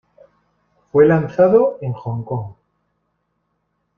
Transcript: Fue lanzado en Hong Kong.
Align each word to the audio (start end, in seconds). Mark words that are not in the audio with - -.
Fue 0.91 1.05
lanzado 1.05 1.77
en 1.79 1.93
Hong 1.93 2.23
Kong. 2.23 2.53